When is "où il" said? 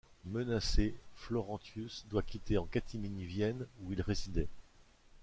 3.81-4.01